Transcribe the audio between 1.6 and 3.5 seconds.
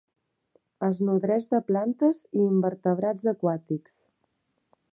plantes i invertebrats